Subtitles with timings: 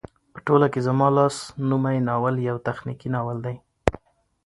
[0.33, 1.35] په ټوله کې زما لاس
[1.69, 3.55] نومی ناول يو تخنيکي ناول دى